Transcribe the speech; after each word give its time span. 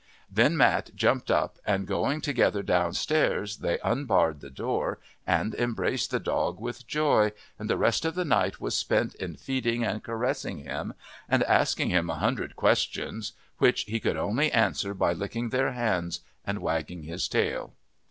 Then 0.31 0.57
Mat 0.57 0.89
jumped 0.95 1.29
up, 1.29 1.59
and 1.63 1.85
going 1.85 2.21
together 2.21 2.63
downstairs 2.63 3.57
they 3.57 3.77
unbarred 3.83 4.39
the 4.41 4.49
door 4.49 4.97
and 5.27 5.53
embraced 5.53 6.09
the 6.09 6.19
dog 6.19 6.59
with 6.59 6.87
joy, 6.87 7.33
and 7.59 7.69
the 7.69 7.77
rest 7.77 8.03
of 8.03 8.15
the 8.15 8.25
night 8.25 8.59
was 8.59 8.73
spent 8.75 9.13
in 9.13 9.35
feeding 9.35 9.83
and 9.85 10.03
caressing 10.03 10.57
him, 10.63 10.95
and 11.29 11.43
asking 11.43 11.91
him 11.91 12.09
a 12.09 12.15
hundred 12.15 12.55
questions, 12.55 13.33
which 13.59 13.83
he 13.83 13.99
could 13.99 14.17
only 14.17 14.51
answer 14.51 14.95
by 14.95 15.13
licking 15.13 15.49
their 15.49 15.71
hands 15.73 16.21
and 16.47 16.63
wagging 16.63 17.03
his 17.03 17.27
tail. 17.27 17.73